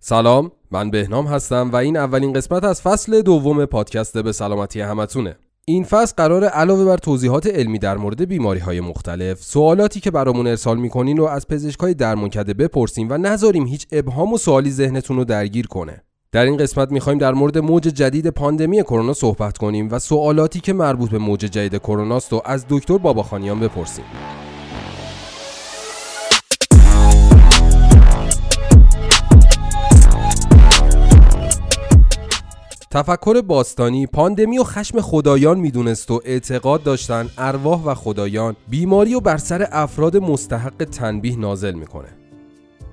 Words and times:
سلام 0.00 0.50
من 0.70 0.90
بهنام 0.90 1.26
هستم 1.26 1.70
و 1.72 1.76
این 1.76 1.96
اولین 1.96 2.32
قسمت 2.32 2.64
از 2.64 2.82
فصل 2.82 3.22
دوم 3.22 3.64
پادکست 3.64 4.18
به 4.18 4.32
سلامتی 4.32 4.80
همتونه. 4.80 5.36
این 5.64 5.84
فصل 5.84 6.14
قرار 6.16 6.44
علاوه 6.44 6.84
بر 6.84 6.96
توضیحات 6.96 7.46
علمی 7.46 7.78
در 7.78 7.96
مورد 7.96 8.28
بیماری 8.28 8.60
های 8.60 8.80
مختلف 8.80 9.42
سوالاتی 9.42 10.00
که 10.00 10.10
برامون 10.10 10.46
ارسال 10.46 10.78
می‌کنین 10.78 11.16
رو 11.16 11.24
از 11.24 11.48
پزشکای 11.48 11.94
درمان 11.94 12.30
کرده 12.30 12.54
بپرسیم 12.54 13.06
و 13.10 13.18
نذاریم 13.18 13.66
هیچ 13.66 13.86
ابهام 13.92 14.32
و 14.32 14.38
سوالی 14.38 14.70
ذهنتون 14.70 15.16
رو 15.16 15.24
درگیر 15.24 15.66
کنه. 15.66 16.02
در 16.32 16.44
این 16.44 16.56
قسمت 16.56 16.92
می‌خوایم 16.92 17.18
در 17.18 17.34
مورد 17.34 17.58
موج 17.58 17.82
جدید 17.82 18.26
پاندمی 18.26 18.82
کرونا 18.82 19.12
صحبت 19.12 19.58
کنیم 19.58 19.88
و 19.90 19.98
سوالاتی 19.98 20.60
که 20.60 20.72
مربوط 20.72 21.10
به 21.10 21.18
موج 21.18 21.40
جدید 21.40 21.80
کرونا 21.80 22.16
است 22.16 22.32
و 22.32 22.42
از 22.44 22.66
دکتر 22.68 22.98
باباخانیان 22.98 23.60
بپرسیم. 23.60 24.04
تفکر 32.90 33.40
باستانی 33.40 34.06
پاندمی 34.06 34.58
و 34.58 34.64
خشم 34.64 35.00
خدایان 35.00 35.58
می‌دونست 35.58 36.10
و 36.10 36.20
اعتقاد 36.24 36.82
داشتن 36.82 37.28
ارواح 37.38 37.84
و 37.84 37.94
خدایان 37.94 38.56
بیماری 38.68 39.14
و 39.14 39.20
بر 39.20 39.36
سر 39.36 39.68
افراد 39.72 40.16
مستحق 40.16 40.84
تنبیه 40.84 41.38
نازل 41.38 41.74
می‌کنه. 41.74 42.08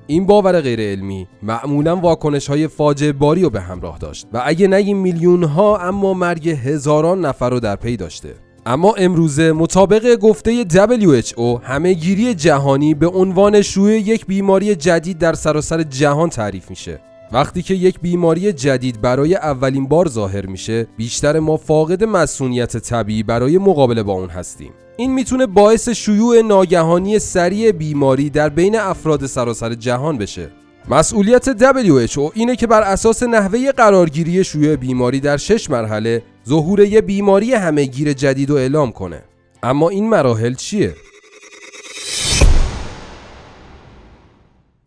این 0.08 0.26
باور 0.26 0.62
غیر 0.62 0.82
علمی 0.82 1.28
معمولا 1.44 1.96
واکنش 1.96 2.48
های 2.48 2.68
فاجعه 2.68 3.12
باری 3.12 3.42
رو 3.42 3.50
به 3.50 3.62
همراه 3.62 3.98
داشت 3.98 4.28
و 4.34 4.42
اگه 4.46 4.68
نگیم 4.68 4.98
میلیون 4.98 5.44
ها 5.44 5.78
اما 5.78 6.14
مرگ 6.14 6.50
هزاران 6.50 7.26
نفر 7.26 7.50
رو 7.50 7.60
در 7.60 7.76
پی 7.76 7.98
داشته. 7.98 8.34
اما 8.66 8.94
امروزه 8.98 9.52
مطابق 9.52 10.16
گفته 10.16 10.64
WHO 10.64 11.62
همه 11.64 11.94
گیری 11.94 12.34
جهانی 12.34 12.94
به 12.94 13.08
عنوان 13.08 13.62
شیوع 13.62 13.92
یک 13.92 14.26
بیماری 14.26 14.76
جدید 14.76 15.18
در 15.18 15.34
سراسر 15.34 15.84
جهان 15.84 16.30
تعریف 16.30 16.70
میشه. 16.70 17.00
وقتی 17.32 17.62
که 17.62 17.74
یک 17.74 18.00
بیماری 18.00 18.54
جدید 18.54 19.02
برای 19.02 19.36
اولین 19.36 19.88
بار 19.88 20.08
ظاهر 20.08 20.46
میشه 20.46 20.88
بیشتر 20.98 21.40
ما 21.40 21.58
فاقد 21.58 22.04
مسئولیت 22.04 22.78
طبیعی 22.78 23.24
برای 23.24 23.58
مقابله 23.58 24.04
با 24.04 24.14
اون 24.14 24.30
هستیم. 24.30 24.72
این 24.98 25.14
می‌تونه 25.14 25.46
باعث 25.46 25.90
شیوع 25.90 26.42
ناگهانی 26.42 27.20
سریع 27.20 27.72
بیماری 27.72 28.30
در 28.30 28.50
بین 28.50 28.80
افراد 28.80 29.26
سراسر 29.26 29.74
جهان 29.74 30.18
بشه. 30.18 30.52
مسئولیت 30.90 31.74
WHO 31.74 32.32
اینه 32.34 32.56
که 32.56 32.68
بر 32.68 32.82
اساس 32.82 33.24
نحوه 33.24 33.72
قرارگیری 33.72 34.44
شیوع 34.44 34.76
بیماری 34.76 35.20
در 35.20 35.38
شش 35.38 35.70
مرحله 35.70 36.24
ظهور 36.48 36.80
یه 36.80 37.02
بیماری 37.02 37.54
همهگیر 37.54 38.14
جدید 38.14 38.50
رو 38.50 38.56
اعلام 38.56 38.92
کنه. 38.92 39.22
اما 39.64 39.90
این 39.90 40.10
مراحل 40.10 40.54
چیه؟ 40.54 40.96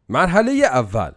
مرحله 0.08 0.52
اول. 0.52 1.10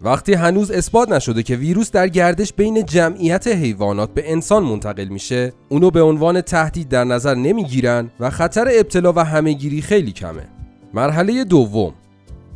وقتی 0.00 0.34
هنوز 0.34 0.70
اثبات 0.70 1.08
نشده 1.08 1.42
که 1.42 1.56
ویروس 1.56 1.90
در 1.90 2.08
گردش 2.08 2.52
بین 2.52 2.84
جمعیت 2.84 3.46
حیوانات 3.46 4.14
به 4.14 4.32
انسان 4.32 4.62
منتقل 4.62 5.04
میشه 5.04 5.52
اونو 5.68 5.90
به 5.90 6.02
عنوان 6.02 6.40
تهدید 6.40 6.88
در 6.88 7.04
نظر 7.04 7.34
نمی‌گیرن 7.34 8.10
و 8.20 8.30
خطر 8.30 8.68
ابتلا 8.72 9.12
و 9.12 9.18
همهگیری 9.18 9.82
خیلی 9.82 10.12
کمه. 10.12 10.48
مرحله 10.94 11.44
دوم. 11.44 11.94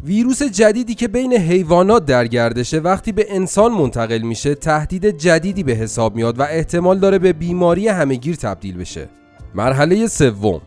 ویروس 0.05 0.43
جدیدی 0.43 0.95
که 0.95 1.09
بین 1.09 1.33
حیوانات 1.33 2.07
در 2.07 2.27
گردشه 2.27 2.79
وقتی 2.79 3.13
به 3.13 3.27
انسان 3.29 3.73
منتقل 3.73 4.19
میشه 4.19 4.55
تهدید 4.55 5.07
جدیدی 5.07 5.63
به 5.63 5.73
حساب 5.73 6.17
میاد 6.17 6.41
و 6.41 6.43
احتمال 6.43 6.99
داره 6.99 7.19
به 7.19 7.33
بیماری 7.33 7.89
همهگیر 7.89 8.37
تبدیل 8.37 8.77
بشه. 8.77 9.09
مرحله 9.55 10.07
سوم. 10.07 10.61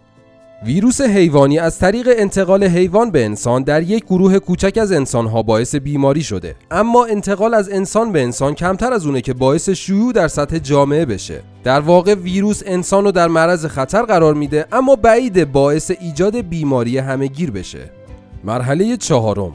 ویروس 0.65 1.01
حیوانی 1.01 1.59
از 1.59 1.79
طریق 1.79 2.09
انتقال 2.17 2.63
حیوان 2.63 3.11
به 3.11 3.25
انسان 3.25 3.63
در 3.63 3.83
یک 3.83 4.05
گروه 4.05 4.39
کوچک 4.39 4.77
از 4.81 4.91
انسانها 4.91 5.43
باعث 5.43 5.75
بیماری 5.75 6.23
شده. 6.23 6.55
اما 6.71 7.05
انتقال 7.05 7.53
از 7.53 7.69
انسان 7.69 8.11
به 8.11 8.23
انسان 8.23 8.53
کمتر 8.55 8.93
از 8.93 9.05
اونه 9.05 9.21
که 9.21 9.33
باعث 9.33 9.69
شیوع 9.69 10.13
در 10.13 10.27
سطح 10.27 10.57
جامعه 10.57 11.05
بشه. 11.05 11.41
در 11.63 11.79
واقع 11.79 12.13
ویروس 12.13 12.61
انسان 12.65 13.03
رو 13.03 13.11
در 13.11 13.27
معرض 13.27 13.65
خطر 13.65 14.01
قرار 14.01 14.33
میده 14.33 14.65
اما 14.71 14.95
بعید 14.95 15.51
باعث 15.51 15.91
ایجاد 15.99 16.37
بیماری 16.37 16.97
همهگیر 16.97 17.51
بشه. 17.51 17.89
مرحله 18.43 18.97
چهارم. 18.97 19.53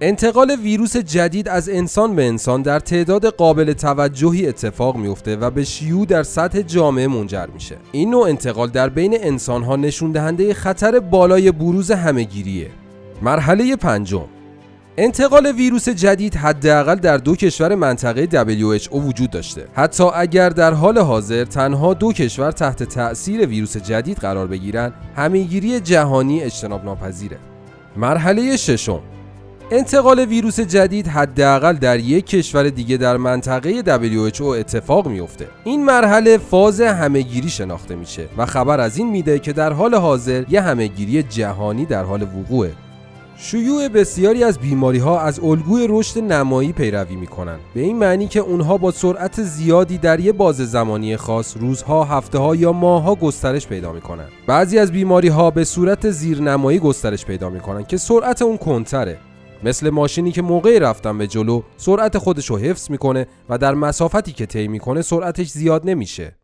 انتقال 0.00 0.56
ویروس 0.62 0.96
جدید 0.96 1.48
از 1.48 1.68
انسان 1.68 2.16
به 2.16 2.26
انسان 2.26 2.62
در 2.62 2.80
تعداد 2.80 3.26
قابل 3.26 3.72
توجهی 3.72 4.46
اتفاق 4.46 4.96
میفته 4.96 5.36
و 5.36 5.50
به 5.50 5.64
شیوع 5.64 6.06
در 6.06 6.22
سطح 6.22 6.62
جامعه 6.62 7.08
منجر 7.08 7.46
میشه. 7.54 7.76
این 7.92 8.10
نوع 8.10 8.28
انتقال 8.28 8.68
در 8.68 8.88
بین 8.88 9.16
انسان 9.20 9.62
ها 9.62 9.76
نشون 9.76 10.12
دهنده 10.12 10.54
خطر 10.54 11.00
بالای 11.00 11.52
بروز 11.52 11.90
همهگیریه. 11.90 12.70
مرحله 13.22 13.76
پنجم. 13.76 14.24
انتقال 14.98 15.46
ویروس 15.46 15.88
جدید 15.88 16.34
حداقل 16.34 16.94
در 16.94 17.16
دو 17.16 17.36
کشور 17.36 17.74
منطقه 17.74 18.26
WHO 18.26 18.94
وجود 18.94 19.30
داشته. 19.30 19.66
حتی 19.74 20.04
اگر 20.14 20.48
در 20.48 20.74
حال 20.74 20.98
حاضر 20.98 21.44
تنها 21.44 21.94
دو 21.94 22.12
کشور 22.12 22.50
تحت 22.50 22.82
تأثیر 22.82 23.46
ویروس 23.46 23.76
جدید 23.76 24.18
قرار 24.18 24.46
بگیرن 24.46 24.92
همهگیری 25.16 25.80
جهانی 25.80 26.42
اجتناب 26.42 26.84
ناپذیره 26.84 27.38
مرحله 27.96 28.56
ششم. 28.56 29.00
انتقال 29.70 30.18
ویروس 30.18 30.60
جدید 30.60 31.08
حداقل 31.08 31.72
در 31.72 31.98
یک 31.98 32.26
کشور 32.26 32.68
دیگه 32.68 32.96
در 32.96 33.16
منطقه 33.16 33.82
WHO 33.82 34.40
اتفاق 34.40 35.08
میفته. 35.08 35.48
این 35.64 35.84
مرحله 35.84 36.38
فاز 36.38 36.80
همهگیری 36.80 37.50
شناخته 37.50 37.94
میشه 37.94 38.28
و 38.36 38.46
خبر 38.46 38.80
از 38.80 38.96
این 38.96 39.10
میده 39.10 39.38
که 39.38 39.52
در 39.52 39.72
حال 39.72 39.94
حاضر 39.94 40.44
یه 40.48 40.60
همهگیری 40.60 41.22
جهانی 41.22 41.86
در 41.86 42.04
حال 42.04 42.22
وقوعه. 42.22 42.72
شیوع 43.36 43.88
بسیاری 43.88 44.44
از 44.44 44.58
بیماری 44.58 44.98
ها 44.98 45.20
از 45.20 45.40
الگوی 45.40 45.86
رشد 45.88 46.20
نمایی 46.20 46.72
پیروی 46.72 47.16
می‌کنن 47.16 47.56
به 47.74 47.80
این 47.80 47.96
معنی 47.96 48.26
که 48.26 48.40
اونها 48.40 48.76
با 48.76 48.90
سرعت 48.90 49.42
زیادی 49.42 49.98
در 49.98 50.20
یه 50.20 50.32
باز 50.32 50.56
زمانی 50.56 51.16
خاص 51.16 51.56
روزها، 51.56 52.04
هفته 52.04 52.38
ها 52.38 52.56
یا 52.56 52.72
ماهها 52.72 53.14
گسترش 53.14 53.66
پیدا 53.66 53.92
می‌کنن. 53.92 54.26
بعضی 54.46 54.78
از 54.78 54.92
بیماری 54.92 55.28
ها 55.28 55.50
به 55.50 55.64
صورت 55.64 56.10
زیرنمایی 56.10 56.78
گسترش 56.78 57.26
پیدا 57.26 57.50
می‌کنن 57.50 57.84
که 57.84 57.96
سرعت 57.96 58.42
اون 58.42 58.56
کنتره 58.56 59.18
مثل 59.64 59.90
ماشینی 59.90 60.32
که 60.32 60.42
موقع 60.42 60.78
رفتن 60.78 61.18
به 61.18 61.26
جلو 61.26 61.62
سرعت 61.76 62.18
خودش 62.18 62.46
رو 62.46 62.58
حفظ 62.58 62.90
می‌کنه 62.90 63.26
و 63.48 63.58
در 63.58 63.74
مسافتی 63.74 64.32
که 64.32 64.46
طی 64.46 64.68
می‌کنه 64.68 65.02
سرعتش 65.02 65.48
زیاد 65.48 65.82
نمیشه. 65.90 66.36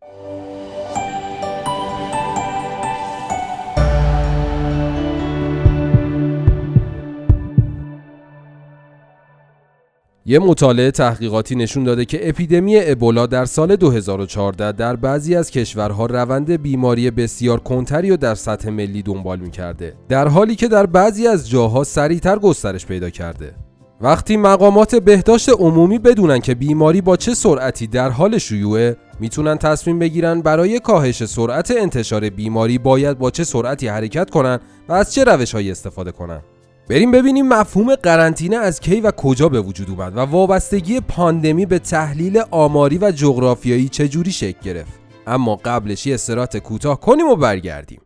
یه 10.31 10.39
مطالعه 10.39 10.91
تحقیقاتی 10.91 11.57
نشون 11.57 11.85
داده 11.85 12.05
که 12.05 12.29
اپیدمی 12.29 12.77
ابولا 12.81 13.27
در 13.27 13.45
سال 13.45 13.77
2014 13.77 14.73
در 14.73 14.97
بعضی 14.97 15.35
از 15.35 15.51
کشورها 15.51 16.07
روند 16.07 16.51
بیماری 16.51 17.11
بسیار 17.11 17.61
کنتری 17.61 18.11
و 18.11 18.17
در 18.17 18.35
سطح 18.35 18.71
ملی 18.71 19.03
دنبال 19.03 19.41
می‌کرده 19.41 19.95
در 20.09 20.29
حالی 20.29 20.57
که 20.57 20.69
در 20.69 20.87
بعضی 20.87 21.27
از 21.27 21.49
جاها 21.49 21.85
سریعتر 21.85 22.39
گسترش 22.39 22.87
پیدا 22.87 23.11
کرده. 23.11 23.55
وقتی 24.01 24.37
مقامات 24.37 24.95
بهداشت 24.95 25.49
عمومی 25.49 25.99
بدونن 25.99 26.39
که 26.41 26.55
بیماری 26.55 27.01
با 27.01 27.17
چه 27.17 27.35
سرعتی 27.35 27.87
در 27.87 28.11
حال 28.11 28.39
شیوعه 28.39 28.97
می‌تونن 29.21 29.59
تصمیم 29.59 29.99
بگیرن 29.99 30.41
برای 30.41 30.81
کاهش 30.81 31.25
سرعت 31.25 31.71
انتشار 31.77 32.31
بیماری 32.31 32.79
باید 32.79 33.19
با 33.19 33.31
چه 33.31 33.45
سرعتی 33.45 33.89
حرکت 33.89 34.31
کنن 34.31 34.59
و 34.89 34.93
از 34.93 35.15
چه 35.15 35.25
روشهایی 35.25 35.71
استفاده 35.71 36.13
کنن. 36.13 36.41
بریم 36.91 37.11
ببینیم 37.11 37.49
مفهوم 37.49 37.95
قرنطینه 37.95 38.57
از 38.57 38.81
کی 38.81 39.01
و 39.01 39.11
کجا 39.11 39.49
به 39.49 39.61
وجود 39.61 39.91
اومد 39.91 40.17
و 40.17 40.21
وابستگی 40.21 41.01
پاندمی 41.01 41.67
به 41.67 41.79
تحلیل 41.79 42.43
آماری 42.51 42.99
و 42.99 43.11
جغرافیایی 43.11 43.89
چجوری 43.89 44.33
شکل 44.33 44.61
گرفت. 44.63 45.01
اما 45.27 45.57
قبلش 45.65 46.07
یه 46.07 46.15
استرات 46.15 46.57
کوتاه 46.57 47.01
کنیم 47.01 47.27
و 47.27 47.37
برگردیم. 47.37 48.01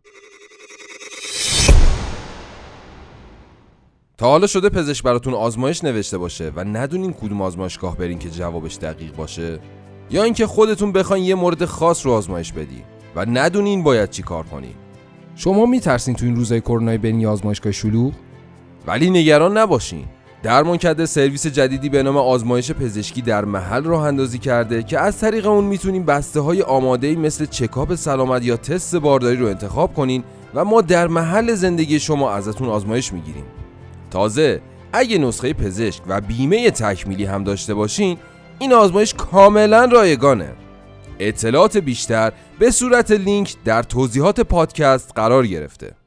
تا 4.19 4.27
حالا 4.27 4.47
شده 4.47 4.69
پزشک 4.69 5.05
براتون 5.05 5.35
آزمایش 5.35 5.85
نوشته 5.85 6.19
باشه 6.19 6.53
و 6.57 6.65
ندونین 6.65 7.13
کدوم 7.13 7.43
آزمایشگاه 7.43 7.97
برین 7.97 8.19
که 8.19 8.31
جوابش 8.31 8.77
دقیق 8.77 9.17
باشه 9.17 9.59
یا 10.11 10.23
اینکه 10.23 10.47
خودتون 10.47 10.93
بخواین 10.93 11.25
یه 11.25 11.35
مورد 11.35 11.65
خاص 11.65 12.07
رو 12.07 12.13
آزمایش 12.13 12.53
بدی 12.53 12.85
و 13.17 13.25
ندونین 13.29 13.83
باید 13.83 14.11
چی 14.11 14.23
کار 14.23 14.45
کنی 14.45 14.75
شما 15.35 15.67
میترسین 15.67 16.15
تو 16.15 16.27
این 16.27 16.37
روزای 16.37 16.61
کرونا 16.61 16.97
برین 16.97 17.27
آزمایشگاه 17.27 17.73
شلوغ؟ 17.73 18.13
ولی 18.87 19.11
نگران 19.11 19.59
نباشین. 19.59 20.05
درمان 20.43 20.79
کرده 20.79 21.07
سرویس 21.07 21.47
جدیدی 21.47 21.89
به 21.89 22.03
نام 22.03 22.17
آزمایش 22.17 22.73
پزشکی 22.73 23.23
در 23.23 23.45
محل 23.45 23.85
راه 23.85 24.05
اندازی 24.05 24.39
کرده 24.39 24.83
که 24.83 24.99
از 24.99 25.19
طریق 25.19 25.47
اون 25.47 25.65
می‌تونیم 25.65 26.05
بسته 26.05 26.41
های 26.41 26.63
آماده 26.63 27.17
مثل 27.17 27.47
چکاپ 27.47 27.95
سلامت 27.95 28.45
یا 28.45 28.57
تست 28.57 28.97
بارداری 28.97 29.37
رو 29.37 29.47
انتخاب 29.47 29.95
کنین 29.95 30.25
و 30.55 30.65
ما 30.65 30.81
در 30.81 31.07
محل 31.07 31.55
زندگی 31.55 32.01
شما 32.01 32.33
ازتون 32.33 32.69
آزمایش 32.69 33.13
می‌گیریم. 33.13 33.45
تازه 34.11 34.61
اگه 34.93 35.19
نسخه 35.19 35.53
پزشک 35.53 36.03
و 36.07 36.21
بیمه 36.21 36.71
تکمیلی 36.71 37.25
هم 37.25 37.45
داشته 37.45 37.75
باشین 37.75 38.17
این 38.59 38.73
آزمایش 38.73 39.15
کاملا 39.15 39.85
رایگانه. 39.85 40.53
اطلاعات 41.19 41.77
بیشتر 41.77 42.33
به 42.59 42.71
صورت 42.71 43.11
لینک 43.11 43.55
در 43.65 43.83
توضیحات 43.83 44.41
پادکست 44.41 45.13
قرار 45.15 45.47
گرفته. 45.47 46.04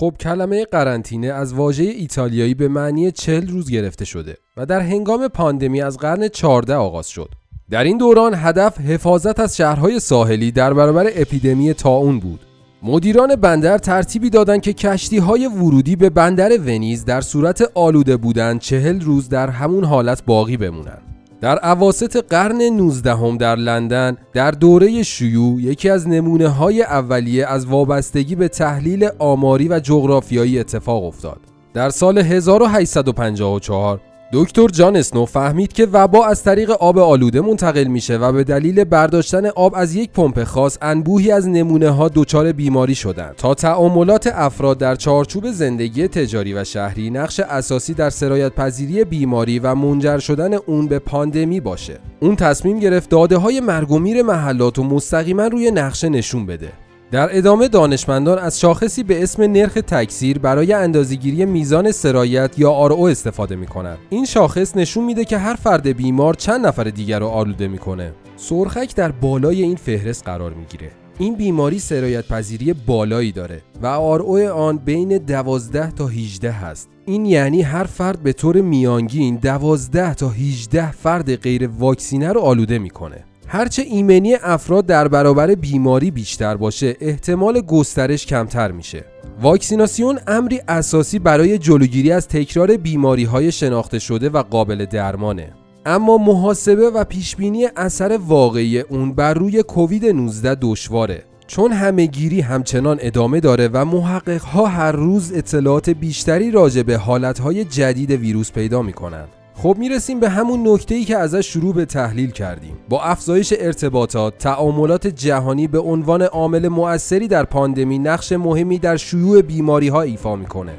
خب 0.00 0.14
کلمه 0.20 0.64
قرنطینه 0.64 1.26
از 1.26 1.54
واژه 1.54 1.84
ایتالیایی 1.84 2.54
به 2.54 2.68
معنی 2.68 3.12
چهل 3.12 3.48
روز 3.48 3.70
گرفته 3.70 4.04
شده 4.04 4.36
و 4.56 4.66
در 4.66 4.80
هنگام 4.80 5.28
پاندمی 5.28 5.82
از 5.82 5.98
قرن 5.98 6.28
14 6.28 6.74
آغاز 6.74 7.08
شد. 7.08 7.28
در 7.70 7.84
این 7.84 7.98
دوران 7.98 8.34
هدف 8.36 8.80
حفاظت 8.80 9.40
از 9.40 9.56
شهرهای 9.56 10.00
ساحلی 10.00 10.52
در 10.52 10.74
برابر 10.74 11.10
اپیدمی 11.14 11.74
تاون 11.74 12.20
بود. 12.20 12.40
مدیران 12.82 13.36
بندر 13.36 13.78
ترتیبی 13.78 14.30
دادند 14.30 14.62
که 14.62 14.72
کشتی 14.72 15.18
های 15.18 15.46
ورودی 15.46 15.96
به 15.96 16.10
بندر 16.10 16.58
ونیز 16.58 17.04
در 17.04 17.20
صورت 17.20 17.70
آلوده 17.74 18.16
بودن 18.16 18.58
چهل 18.58 19.00
روز 19.00 19.28
در 19.28 19.50
همون 19.50 19.84
حالت 19.84 20.24
باقی 20.24 20.56
بمونند. 20.56 21.09
در 21.40 21.58
عواست 21.58 22.16
قرن 22.16 22.62
19 22.62 23.14
هم 23.14 23.36
در 23.36 23.56
لندن 23.56 24.16
در 24.32 24.50
دوره 24.50 25.02
شیوع 25.02 25.60
یکی 25.62 25.90
از 25.90 26.08
نمونه 26.08 26.48
های 26.48 26.82
اولیه 26.82 27.46
از 27.46 27.66
وابستگی 27.66 28.34
به 28.34 28.48
تحلیل 28.48 29.08
آماری 29.18 29.68
و 29.68 29.80
جغرافیایی 29.80 30.58
اتفاق 30.58 31.04
افتاد. 31.04 31.40
در 31.74 31.90
سال 31.90 32.18
1854 32.18 34.00
دکتر 34.32 34.68
جان 34.68 34.96
اسنو 34.96 35.24
فهمید 35.24 35.72
که 35.72 35.86
وبا 35.92 36.26
از 36.26 36.42
طریق 36.42 36.70
آب 36.70 36.98
آلوده 36.98 37.40
منتقل 37.40 37.84
میشه 37.84 38.18
و 38.18 38.32
به 38.32 38.44
دلیل 38.44 38.84
برداشتن 38.84 39.46
آب 39.46 39.74
از 39.76 39.94
یک 39.94 40.10
پمپ 40.10 40.44
خاص 40.44 40.78
انبوهی 40.82 41.32
از 41.32 41.48
نمونه 41.48 41.90
ها 41.90 42.08
دچار 42.08 42.52
بیماری 42.52 42.94
شدند. 42.94 43.36
تا 43.36 43.54
تعاملات 43.54 44.26
افراد 44.34 44.78
در 44.78 44.94
چارچوب 44.94 45.50
زندگی 45.50 46.08
تجاری 46.08 46.54
و 46.54 46.64
شهری 46.64 47.10
نقش 47.10 47.40
اساسی 47.40 47.94
در 47.94 48.10
سرایت 48.10 48.54
پذیری 48.54 49.04
بیماری 49.04 49.58
و 49.58 49.74
منجر 49.74 50.18
شدن 50.18 50.54
اون 50.54 50.86
به 50.86 50.98
پاندمی 50.98 51.60
باشه. 51.60 51.98
اون 52.20 52.36
تصمیم 52.36 52.78
گرفت 52.78 53.10
داده 53.10 53.36
های 53.36 53.60
مرگومیر 53.60 54.22
محلات 54.22 54.78
و 54.78 54.84
مستقیما 54.84 55.46
روی 55.46 55.70
نقشه 55.70 56.08
نشون 56.08 56.46
بده. 56.46 56.72
در 57.10 57.38
ادامه 57.38 57.68
دانشمندان 57.68 58.38
از 58.38 58.60
شاخصی 58.60 59.02
به 59.02 59.22
اسم 59.22 59.42
نرخ 59.42 59.72
تکثیر 59.72 60.38
برای 60.38 60.72
اندازهگیری 60.72 61.44
میزان 61.44 61.92
سرایت 61.92 62.58
یا 62.58 62.70
آرو 62.70 63.02
استفاده 63.02 63.56
می 63.56 63.66
کنند. 63.66 63.98
این 64.10 64.24
شاخص 64.24 64.76
نشون 64.76 65.04
میده 65.04 65.24
که 65.24 65.38
هر 65.38 65.54
فرد 65.54 65.88
بیمار 65.88 66.34
چند 66.34 66.66
نفر 66.66 66.84
دیگر 66.84 67.18
رو 67.18 67.26
آلوده 67.26 67.68
می‌کنه. 67.68 68.12
سرخک 68.36 68.94
در 68.94 69.12
بالای 69.12 69.62
این 69.62 69.76
فهرست 69.76 70.24
قرار 70.24 70.52
می‌گیره. 70.52 70.90
این 71.18 71.34
بیماری 71.34 71.78
سرایت 71.78 72.28
پذیری 72.28 72.72
بالایی 72.72 73.32
داره 73.32 73.62
و 73.82 73.86
آرو 73.86 74.52
آن 74.52 74.78
بین 74.78 75.18
12 75.18 75.90
تا 75.90 76.06
18 76.06 76.50
هست. 76.50 76.88
این 77.06 77.26
یعنی 77.26 77.62
هر 77.62 77.84
فرد 77.84 78.22
به 78.22 78.32
طور 78.32 78.60
میانگین 78.60 79.36
12 79.36 80.14
تا 80.14 80.28
18 80.28 80.90
فرد 80.90 81.36
غیر 81.36 81.68
واکسینه 81.78 82.32
رو 82.32 82.40
آلوده 82.40 82.78
می‌کنه. 82.78 83.24
هرچه 83.52 83.82
ایمنی 83.82 84.34
افراد 84.34 84.86
در 84.86 85.08
برابر 85.08 85.54
بیماری 85.54 86.10
بیشتر 86.10 86.56
باشه 86.56 86.96
احتمال 87.00 87.60
گسترش 87.60 88.26
کمتر 88.26 88.72
میشه. 88.72 89.04
واکسیناسیون 89.42 90.18
امری 90.26 90.60
اساسی 90.68 91.18
برای 91.18 91.58
جلوگیری 91.58 92.12
از 92.12 92.28
تکرار 92.28 92.76
بیماری 92.76 93.24
های 93.24 93.52
شناخته 93.52 93.98
شده 93.98 94.28
و 94.28 94.42
قابل 94.42 94.84
درمانه. 94.84 95.52
اما 95.86 96.18
محاسبه 96.18 96.90
و 96.90 97.04
پیشبینی 97.04 97.66
اثر 97.76 98.18
واقعی 98.26 98.80
اون 98.80 99.12
بر 99.12 99.34
روی 99.34 99.62
کووید 99.62 100.06
19 100.06 100.56
دشواره. 100.60 101.24
چون 101.46 101.72
همهگیری 101.72 102.40
همچنان 102.40 102.98
ادامه 103.00 103.40
داره 103.40 103.68
و 103.72 103.84
محقق 103.84 104.42
ها 104.42 104.66
هر 104.66 104.92
روز 104.92 105.32
اطلاعات 105.32 105.90
بیشتری 105.90 106.50
راجع 106.50 106.82
به 106.82 106.96
حالتهای 106.96 107.64
جدید 107.64 108.10
ویروس 108.10 108.52
پیدا 108.52 108.82
می‌کنند. 108.82 109.28
خب 109.62 109.76
می‌رسیم 109.78 110.20
به 110.20 110.28
همون 110.28 110.68
نکته 110.68 110.94
ای 110.94 111.04
که 111.04 111.16
ازش 111.16 111.46
شروع 111.46 111.74
به 111.74 111.84
تحلیل 111.84 112.30
کردیم. 112.30 112.76
با 112.88 113.02
افزایش 113.02 113.54
ارتباطات 113.58 114.38
تعاملات 114.38 115.06
جهانی 115.06 115.68
به 115.68 115.78
عنوان 115.78 116.22
عامل 116.22 116.68
مؤثری 116.68 117.28
در 117.28 117.44
پاندمی 117.44 117.98
نقش 117.98 118.32
مهمی 118.32 118.78
در 118.78 118.96
شیوع 118.96 119.42
بیماری 119.42 119.88
ها 119.88 120.02
ایفا 120.02 120.36
می‌کنه. 120.36 120.72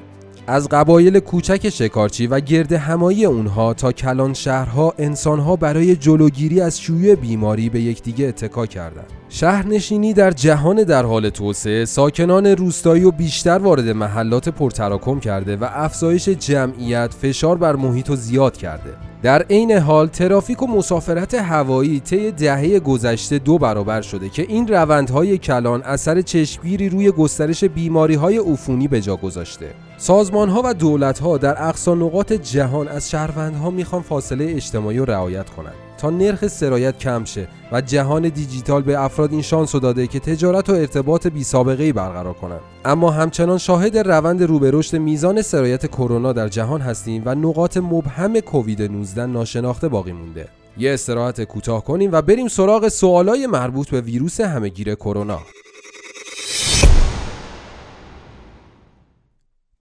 از 0.51 0.69
قبایل 0.69 1.19
کوچک 1.19 1.69
شکارچی 1.69 2.27
و 2.27 2.39
گرد 2.39 2.71
همایی 2.71 3.25
اونها 3.25 3.73
تا 3.73 3.91
کلان 3.91 4.33
شهرها 4.33 4.93
انسانها 4.97 5.55
برای 5.55 5.95
جلوگیری 5.95 6.61
از 6.61 6.81
شیوع 6.81 7.15
بیماری 7.15 7.69
به 7.69 7.81
یکدیگه 7.81 8.27
اتکا 8.27 8.65
کردند. 8.65 9.05
شهرنشینی 9.29 10.13
در 10.13 10.31
جهان 10.31 10.83
در 10.83 11.05
حال 11.05 11.29
توسعه 11.29 11.85
ساکنان 11.85 12.45
روستایی 12.45 13.03
و 13.03 13.11
بیشتر 13.11 13.57
وارد 13.57 13.89
محلات 13.89 14.49
پرتراکم 14.49 15.19
کرده 15.19 15.55
و 15.55 15.67
افزایش 15.73 16.29
جمعیت 16.29 17.13
فشار 17.21 17.57
بر 17.57 17.75
محیط 17.75 18.09
و 18.09 18.15
زیاد 18.15 18.57
کرده. 18.57 19.10
در 19.23 19.41
عین 19.41 19.71
حال 19.71 20.07
ترافیک 20.07 20.63
و 20.63 20.67
مسافرت 20.67 21.33
هوایی 21.33 21.99
طی 21.99 22.31
دهه 22.31 22.79
گذشته 22.79 23.39
دو 23.39 23.57
برابر 23.57 24.01
شده 24.01 24.29
که 24.29 24.41
این 24.41 24.67
روندهای 24.67 25.37
کلان 25.37 25.81
اثر 25.81 26.21
چشمگیری 26.21 26.89
روی 26.89 27.11
گسترش 27.11 27.63
بیماری 27.63 28.15
های 28.15 28.37
عفونی 28.37 28.87
به 28.87 29.01
جا 29.01 29.15
گذاشته. 29.15 29.73
سازمان 29.97 30.49
ها 30.49 30.61
و 30.65 30.73
دولت 30.73 31.19
ها 31.19 31.37
در 31.37 31.63
اقصا 31.69 31.95
نقاط 31.95 32.33
جهان 32.33 32.87
از 32.87 33.09
شهروندها 33.09 33.69
می‌خوان 33.69 34.01
فاصله 34.01 34.45
اجتماعی 34.55 34.99
رعایت 34.99 35.49
کنند 35.49 35.73
تا 36.01 36.09
نرخ 36.09 36.47
سرایت 36.47 36.97
کم 36.97 37.25
شه 37.25 37.47
و 37.71 37.81
جهان 37.81 38.29
دیجیتال 38.29 38.81
به 38.81 39.03
افراد 39.03 39.31
این 39.31 39.41
شانس 39.41 39.75
داده 39.75 40.07
که 40.07 40.19
تجارت 40.19 40.69
و 40.69 40.73
ارتباط 40.73 41.27
بی 41.27 41.43
سابقه 41.43 41.83
ای 41.83 41.93
برقرار 41.93 42.33
کنند. 42.33 42.59
اما 42.85 43.11
همچنان 43.11 43.57
شاهد 43.57 43.97
روند 43.97 44.43
رو 44.43 44.59
به 44.59 44.81
میزان 44.93 45.41
سرایت 45.41 45.85
کرونا 45.85 46.33
در 46.33 46.47
جهان 46.47 46.81
هستیم 46.81 47.23
و 47.25 47.35
نقاط 47.35 47.77
مبهم 47.77 48.39
کووید 48.39 48.81
19 48.81 49.25
ناشناخته 49.25 49.87
باقی 49.87 50.11
مونده. 50.11 50.47
یه 50.77 50.93
استراحت 50.93 51.43
کوتاه 51.43 51.83
کنیم 51.83 52.11
و 52.11 52.21
بریم 52.21 52.47
سراغ 52.47 52.87
سوالای 52.87 53.47
مربوط 53.47 53.89
به 53.89 54.01
ویروس 54.01 54.41
همهگیر 54.41 54.95
کرونا. 54.95 55.39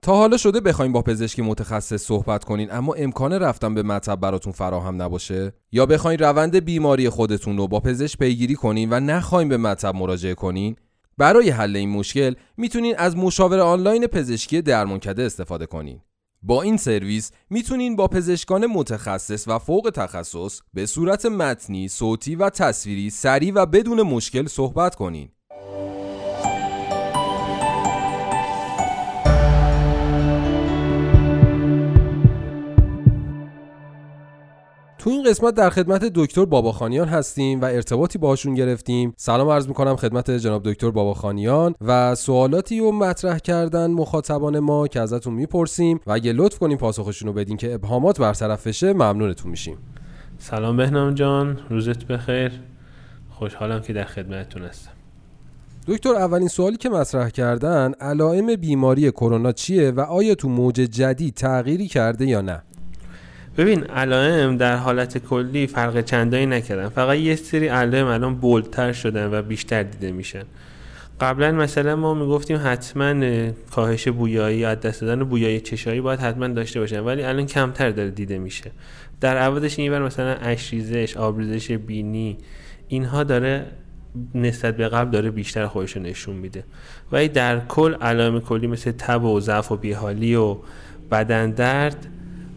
تا 0.03 0.15
حالا 0.15 0.37
شده 0.37 0.59
بخوایم 0.59 0.91
با 0.91 1.01
پزشکی 1.01 1.41
متخصص 1.41 2.05
صحبت 2.05 2.43
کنین 2.43 2.71
اما 2.71 2.93
امکان 2.93 3.33
رفتن 3.33 3.73
به 3.73 3.83
مطب 3.83 4.15
براتون 4.15 4.53
فراهم 4.53 5.01
نباشه؟ 5.01 5.53
یا 5.71 5.85
بخواین 5.85 6.19
روند 6.19 6.55
بیماری 6.55 7.09
خودتون 7.09 7.57
رو 7.57 7.67
با 7.67 7.79
پزشک 7.79 8.19
پیگیری 8.19 8.55
کنین 8.55 8.93
و 8.93 8.99
نخواین 8.99 9.49
به 9.49 9.57
مطب 9.57 9.95
مراجعه 9.95 10.33
کنین؟ 10.33 10.75
برای 11.17 11.49
حل 11.49 11.75
این 11.75 11.89
مشکل 11.89 12.33
می‌تونین 12.57 12.95
از 12.97 13.17
مشاور 13.17 13.59
آنلاین 13.59 14.07
پزشکی 14.07 14.61
درمانکده 14.61 15.23
استفاده 15.23 15.65
کنین. 15.65 16.01
با 16.43 16.61
این 16.61 16.77
سرویس 16.77 17.31
می‌تونین 17.49 17.95
با 17.95 18.07
پزشکان 18.07 18.65
متخصص 18.65 19.47
و 19.47 19.59
فوق 19.59 19.91
تخصص 19.95 20.61
به 20.73 20.85
صورت 20.85 21.25
متنی، 21.25 21.87
صوتی 21.87 22.35
و 22.35 22.49
تصویری 22.49 23.09
سریع 23.09 23.53
و 23.53 23.65
بدون 23.65 24.01
مشکل 24.01 24.47
صحبت 24.47 24.95
کنین. 24.95 25.29
تو 35.01 35.09
این 35.09 35.23
قسمت 35.23 35.53
در 35.53 35.69
خدمت 35.69 36.05
دکتر 36.15 36.45
باباخانیان 36.45 37.07
هستیم 37.07 37.61
و 37.61 37.65
ارتباطی 37.65 38.17
باشون 38.17 38.53
گرفتیم. 38.53 39.13
سلام 39.17 39.49
عرض 39.49 39.67
می‌کنم 39.67 39.95
خدمت 39.95 40.31
جناب 40.31 40.61
دکتر 40.65 40.91
باباخانیان 40.91 41.75
و 41.81 42.15
سوالاتی 42.15 42.79
رو 42.79 42.91
مطرح 42.91 43.37
کردن 43.37 43.91
مخاطبان 43.91 44.59
ما 44.59 44.87
که 44.87 45.01
ازتون 45.01 45.33
می‌پرسیم 45.33 45.99
و 46.07 46.11
اگه 46.11 46.33
لطف 46.33 46.57
کنیم 46.57 46.77
پاسخشون 46.77 47.27
رو 47.27 47.33
بدین 47.33 47.57
که 47.57 47.73
ابهامات 47.73 48.19
برطرف 48.19 48.67
بشه 48.67 48.93
ممنونتون 48.93 49.51
میشیم. 49.51 49.77
سلام 50.37 50.77
بهنام 50.77 51.13
جان 51.13 51.59
روزت 51.69 52.03
بخیر. 52.03 52.51
خوشحالم 53.29 53.81
که 53.81 53.93
در 53.93 54.05
خدمتتون 54.05 54.61
هستم. 54.61 54.91
دکتر 55.87 56.15
اولین 56.15 56.47
سوالی 56.47 56.77
که 56.77 56.89
مطرح 56.89 57.29
کردن 57.29 57.93
علائم 58.01 58.55
بیماری 58.55 59.11
کرونا 59.11 59.51
چیه 59.51 59.91
و 59.91 59.99
آیا 59.99 60.35
تو 60.35 60.49
موج 60.49 60.75
جدید 60.75 61.33
تغییری 61.33 61.87
کرده 61.87 62.25
یا 62.25 62.41
نه؟ 62.41 62.63
ببین 63.57 63.83
علائم 63.83 64.57
در 64.57 64.75
حالت 64.75 65.17
کلی 65.17 65.67
فرق 65.67 66.01
چندانی 66.01 66.45
نکردن. 66.45 66.89
فقط 66.89 67.17
یه 67.17 67.35
سری 67.35 67.67
علائم 67.67 68.07
الان 68.07 68.35
بولتر 68.35 68.93
شدن 68.93 69.33
و 69.33 69.41
بیشتر 69.41 69.83
دیده 69.83 70.11
میشن. 70.11 70.43
قبلا 71.21 71.51
مثلا 71.51 71.95
ما 71.95 72.13
می‌گفتیم 72.13 72.59
حتما 72.63 73.13
کاهش 73.71 74.07
بویایی 74.07 74.57
یا 74.57 74.75
دست 74.75 75.01
دادن 75.01 75.23
بویایی 75.23 75.59
چشایی 75.59 76.01
باید 76.01 76.19
حتما 76.19 76.47
داشته 76.47 76.79
باشن 76.79 76.99
ولی 76.99 77.23
الان 77.23 77.45
کمتر 77.45 77.89
داره 77.89 78.09
دیده 78.09 78.39
میشه. 78.39 78.71
در 79.21 79.37
عوضش 79.37 79.79
این 79.79 79.91
بر 79.91 80.01
مثلا 80.01 80.33
اشریزش 80.33 81.17
آبریزش 81.17 81.71
بینی 81.71 82.37
اینها 82.87 83.23
داره 83.23 83.65
نسبت 84.35 84.77
به 84.77 84.87
قبل 84.87 85.11
داره 85.11 85.31
بیشتر 85.31 85.67
خودش 85.67 85.97
نشون 85.97 86.35
میده. 86.35 86.63
ولی 87.11 87.27
در 87.27 87.59
کل 87.59 87.93
علائم 87.93 88.39
کلی 88.39 88.67
مثل 88.67 88.91
تب 88.91 89.23
و 89.23 89.39
ضعف 89.39 89.71
و 89.71 89.75
بیحالی 89.75 90.35
و 90.35 90.57
بدن 91.11 91.51
درد 91.51 92.07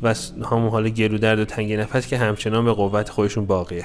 و 0.04 0.14
همون 0.46 0.68
حال 0.68 0.88
گلو 0.88 1.18
درد 1.18 1.38
و 1.38 1.44
تنگی 1.44 1.76
نفس 1.76 2.06
که 2.06 2.18
همچنان 2.18 2.64
به 2.64 2.72
قوت 2.72 3.08
خودشون 3.08 3.46
باقیه. 3.46 3.84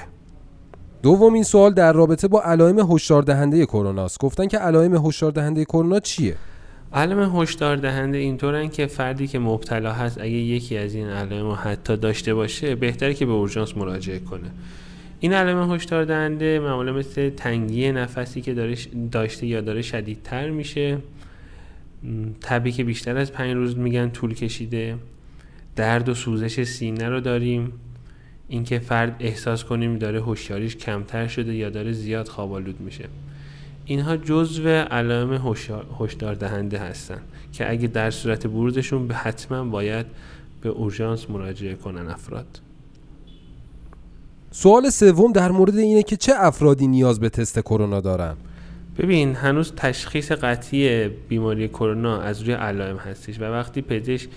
دومین 1.03 1.43
سوال 1.43 1.73
در 1.73 1.93
رابطه 1.93 2.27
با 2.27 2.41
علائم 2.41 2.79
هشدار 2.91 3.21
دهنده 3.21 3.65
کرونا 3.65 4.05
است 4.05 4.19
گفتن 4.19 4.47
که 4.47 4.57
علائم 4.57 5.05
هشدار 5.07 5.31
دهنده 5.31 5.65
کرونا 5.65 5.99
چیه؟ 5.99 6.35
علائم 6.93 7.41
هشدار 7.41 7.75
دهنده 7.75 8.17
اینطورن 8.17 8.69
که 8.69 8.87
فردی 8.87 9.27
که 9.27 9.39
مبتلا 9.39 9.93
هست 9.93 10.17
اگه 10.17 10.29
یکی 10.29 10.77
از 10.77 10.95
این 10.95 11.07
علائم 11.07 11.57
حتی 11.63 11.97
داشته 11.97 12.33
باشه 12.33 12.75
بهتره 12.75 13.13
که 13.13 13.25
به 13.25 13.31
اورژانس 13.31 13.77
مراجعه 13.77 14.19
کنه. 14.19 14.51
این 15.19 15.33
علائم 15.33 15.71
هشدار 15.71 16.05
دهنده 16.05 16.59
معمولا 16.59 16.93
مثل 16.93 17.29
تنگی 17.29 17.91
نفسی 17.91 18.41
که 18.41 18.53
داره 18.53 18.75
داشته 19.11 19.47
یا 19.47 19.61
داره 19.61 19.81
شدیدتر 19.81 20.49
میشه. 20.49 20.97
تبی 22.41 22.71
که 22.71 22.83
بیشتر 22.83 23.17
از 23.17 23.31
پنج 23.31 23.53
روز 23.53 23.77
میگن 23.77 24.09
طول 24.09 24.33
کشیده. 24.33 24.95
درد 25.79 26.09
و 26.09 26.13
سوزش 26.13 26.63
سینه 26.63 27.09
رو 27.09 27.19
داریم. 27.19 27.71
اینکه 28.47 28.79
فرد 28.79 29.15
احساس 29.19 29.63
کنیم 29.63 29.97
داره 29.97 30.21
هوشیاریش 30.21 30.75
کمتر 30.75 31.27
شده 31.27 31.55
یا 31.55 31.69
داره 31.69 31.91
زیاد 31.91 32.27
خوابالود 32.27 32.81
میشه. 32.81 33.05
اینها 33.85 34.17
جزو 34.17 34.67
علائم 34.69 35.55
هشدار 35.99 36.35
دهنده 36.35 36.79
هستن 36.79 37.19
که 37.53 37.71
اگه 37.71 37.87
در 37.87 38.11
صورت 38.11 38.47
بروزشون 38.47 39.07
به 39.07 39.15
حتما 39.15 39.63
باید 39.63 40.05
به 40.61 40.69
اورژانس 40.69 41.29
مراجعه 41.29 41.75
کنن 41.75 42.07
افراد. 42.07 42.59
سوال 44.51 44.89
سوم 44.89 45.31
در 45.31 45.51
مورد 45.51 45.77
اینه 45.77 46.03
که 46.03 46.15
چه 46.15 46.33
افرادی 46.35 46.87
نیاز 46.87 47.19
به 47.19 47.29
تست 47.29 47.59
کرونا 47.59 48.01
دارن؟ 48.01 48.35
ببین 48.97 49.35
هنوز 49.35 49.73
تشخیص 49.75 50.31
قطعی 50.31 51.07
بیماری 51.07 51.67
کرونا 51.67 52.21
از 52.21 52.41
روی 52.41 52.53
علائم 52.53 52.97
هستش 52.97 53.39
و 53.39 53.43
وقتی 53.43 53.81
پزشک 53.81 54.29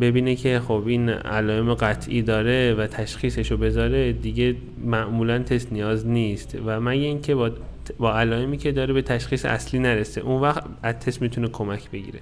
ببینه 0.00 0.34
که 0.34 0.60
خب 0.60 0.82
این 0.86 1.08
علائم 1.08 1.74
قطعی 1.74 2.22
داره 2.22 2.74
و 2.74 2.86
تشخیصش 2.86 3.50
رو 3.50 3.56
بذاره 3.56 4.12
دیگه 4.12 4.56
معمولا 4.84 5.38
تست 5.38 5.72
نیاز 5.72 6.06
نیست. 6.06 6.58
و 6.66 6.80
مگه 6.80 7.02
اینکه 7.02 7.34
با 7.34 7.50
با 7.98 8.18
علائمی 8.18 8.56
که 8.56 8.72
داره 8.72 8.94
به 8.94 9.02
تشخیص 9.02 9.44
اصلی 9.44 9.80
نرسه 9.80 10.20
اون 10.20 10.40
وقت 10.40 10.64
از 10.82 10.94
تست 10.94 11.22
می‌تونه 11.22 11.48
کمک 11.48 11.90
بگیره. 11.90 12.20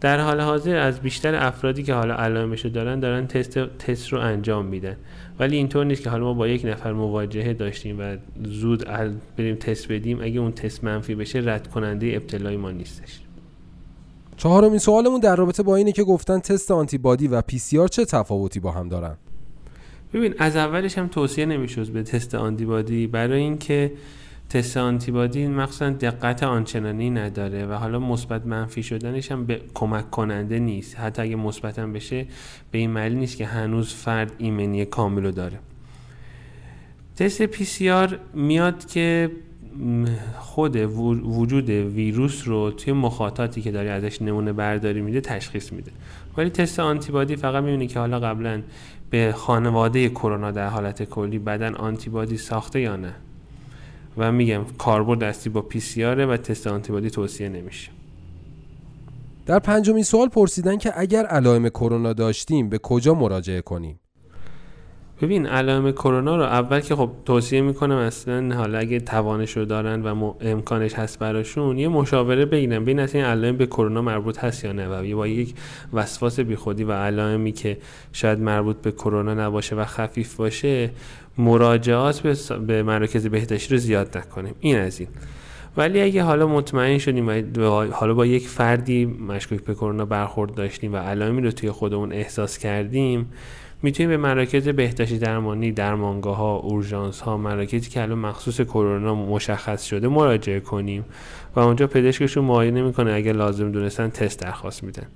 در 0.00 0.20
حال 0.20 0.40
حاضر 0.40 0.76
از 0.76 1.00
بیشتر 1.00 1.34
افرادی 1.34 1.82
که 1.82 1.94
حالا 1.94 2.14
علائمش 2.14 2.64
رو 2.64 2.70
دارن 2.70 3.00
دارن 3.00 3.26
تست 3.26 3.58
تست 3.58 4.12
رو 4.12 4.18
انجام 4.18 4.66
میدن. 4.66 4.96
ولی 5.38 5.56
اینطور 5.56 5.84
نیست 5.84 6.02
که 6.02 6.10
حالا 6.10 6.24
ما 6.24 6.34
با 6.34 6.48
یک 6.48 6.64
نفر 6.64 6.92
مواجهه 6.92 7.52
داشتیم 7.52 8.00
و 8.00 8.16
زود 8.44 8.84
بریم 9.36 9.54
تست 9.54 9.92
بدیم. 9.92 10.20
اگه 10.22 10.40
اون 10.40 10.52
تست 10.52 10.84
منفی 10.84 11.14
بشه 11.14 11.42
رد 11.44 11.66
کننده 11.66 12.06
ابتلای 12.06 12.56
ما 12.56 12.70
نیستش. 12.70 13.20
چهارمین 14.38 14.78
سوالمون 14.78 15.20
در 15.20 15.36
رابطه 15.36 15.62
با 15.62 15.76
اینه 15.76 15.92
که 15.92 16.04
گفتن 16.04 16.38
تست 16.38 16.70
آنتیبادی 16.70 17.28
و 17.28 17.42
PCR 17.42 17.88
چه 17.88 18.04
تفاوتی 18.04 18.60
با 18.60 18.70
هم 18.70 18.88
دارن؟ 18.88 19.16
ببین 20.12 20.34
از 20.38 20.56
اولش 20.56 20.98
هم 20.98 21.08
توصیه 21.08 21.46
نمی‌شد 21.46 21.90
به 21.90 22.02
تست 22.02 22.34
آنتیبادی 22.34 23.06
برای 23.06 23.40
اینکه 23.40 23.92
تست 24.48 24.76
آنتیبادی 24.76 25.46
مخصوصا 25.46 25.90
دقت 25.90 26.42
آنچنانی 26.42 27.10
نداره 27.10 27.66
و 27.66 27.72
حالا 27.72 27.98
مثبت 27.98 28.46
منفی 28.46 28.82
شدنش 28.82 29.32
هم 29.32 29.46
به 29.46 29.60
کمک 29.74 30.10
کننده 30.10 30.58
نیست. 30.58 30.98
حتی 30.98 31.22
اگه 31.22 31.36
مثبت 31.36 31.80
بشه 31.80 32.26
به 32.70 32.78
این 32.78 32.90
معنی 32.90 33.14
نیست 33.14 33.36
که 33.36 33.46
هنوز 33.46 33.94
فرد 33.94 34.32
ایمنی 34.38 34.84
کامل 34.84 35.24
رو 35.24 35.30
داره. 35.30 35.58
تست 37.16 37.42
PCR 37.42 38.18
میاد 38.34 38.86
که 38.86 39.30
خود 40.38 40.76
وجود 41.24 41.70
ویروس 41.70 42.48
رو 42.48 42.70
توی 42.70 42.92
مخاطاتی 42.92 43.62
که 43.62 43.70
داری 43.70 43.88
ازش 43.88 44.22
نمونه 44.22 44.52
برداری 44.52 45.00
میده 45.00 45.20
تشخیص 45.20 45.72
میده. 45.72 45.90
ولی 46.36 46.50
تست 46.50 46.80
آنتیبادی 46.80 47.36
فقط 47.36 47.64
می‌بینی 47.64 47.86
که 47.86 47.98
حالا 47.98 48.20
قبلا 48.20 48.62
به 49.10 49.32
خانواده 49.36 50.08
کرونا 50.08 50.50
در 50.50 50.68
حالت 50.68 51.02
کلی 51.02 51.38
بدن 51.38 51.74
آنتیبادی 51.74 52.36
ساخته 52.36 52.80
یا 52.80 52.96
نه. 52.96 53.14
و 54.16 54.32
میگم 54.32 54.64
کاربرد 54.78 55.18
دستی 55.18 55.50
با 55.50 55.62
PCR 55.62 56.04
و 56.04 56.36
تست 56.36 56.66
آنتیبادی 56.66 57.10
توصیه 57.10 57.48
نمیشه. 57.48 57.90
در 59.46 59.58
پنجمین 59.58 60.02
سوال 60.02 60.28
پرسیدن 60.28 60.76
که 60.76 60.92
اگر 60.96 61.26
علائم 61.26 61.68
کرونا 61.68 62.12
داشتیم 62.12 62.68
به 62.68 62.78
کجا 62.78 63.14
مراجعه 63.14 63.60
کنیم؟ 63.60 64.00
ببین 65.22 65.46
علائم 65.46 65.92
کرونا 65.92 66.36
رو 66.36 66.42
اول 66.42 66.80
که 66.80 66.96
خب 66.96 67.10
توصیه 67.24 67.60
می‌کنم 67.60 67.96
اصلا 67.96 68.54
حالا 68.54 68.78
اگه 68.78 69.00
توانش 69.00 69.56
رو 69.56 69.64
دارن 69.64 70.02
و 70.02 70.32
امکانش 70.40 70.94
هست 70.94 71.18
براشون 71.18 71.78
یه 71.78 71.88
مشاوره 71.88 72.44
بگیرن. 72.44 72.82
ببین 72.82 73.00
اصلا 73.00 73.20
این 73.20 73.30
علائم 73.30 73.56
به 73.56 73.66
کرونا 73.66 74.02
مربوط 74.02 74.38
هست 74.38 74.64
یا 74.64 74.72
نه 74.72 74.88
و 74.88 75.16
با 75.16 75.26
یک 75.26 75.54
وسواس 75.92 76.40
بیخودی 76.40 76.84
و 76.84 76.92
علائمی 76.92 77.52
که 77.52 77.78
شاید 78.12 78.38
مربوط 78.40 78.76
به 78.76 78.92
کرونا 78.92 79.34
نباشه 79.34 79.76
و 79.76 79.84
خفیف 79.84 80.36
باشه 80.36 80.90
مراجعات 81.38 82.26
به 82.66 82.82
مراکز 82.82 83.26
بهداشتی 83.26 83.74
رو 83.74 83.80
زیاد 83.80 84.18
نکنیم. 84.18 84.54
این 84.60 84.78
از 84.78 85.00
این. 85.00 85.08
ولی 85.76 86.00
اگه 86.00 86.22
حالا 86.22 86.46
مطمئن 86.46 86.98
شدیم 86.98 87.28
و 87.28 87.68
حالا 87.92 88.14
با 88.14 88.26
یک 88.26 88.48
فردی 88.48 89.06
مشکوک 89.06 89.64
به 89.64 89.74
کرونا 89.74 90.04
برخورد 90.04 90.54
داشتیم 90.54 90.92
و 90.92 90.96
علائمی 90.96 91.42
رو 91.42 91.50
توی 91.50 91.70
خودمون 91.70 92.12
احساس 92.12 92.58
کردیم 92.58 93.26
می‌تونیم 93.82 94.10
به 94.10 94.16
مراکز 94.16 94.68
بهداشتی 94.68 95.18
درمانی 95.18 95.72
درمانگاه 95.72 96.36
ها 96.36 96.56
اورژانس 96.56 97.20
ها 97.20 97.36
مراکزی 97.36 97.90
که 97.90 98.02
الان 98.02 98.18
مخصوص 98.18 98.60
کرونا 98.60 99.14
مشخص 99.14 99.84
شده 99.84 100.08
مراجعه 100.08 100.60
کنیم 100.60 101.04
و 101.56 101.60
اونجا 101.60 101.86
پزشکشون 101.86 102.44
معاینه 102.44 102.82
می‌کنه 102.82 103.12
اگه 103.12 103.32
لازم 103.32 103.72
دونستن 103.72 104.08
تست 104.08 104.40
درخواست 104.40 104.84
میدن. 104.84 105.06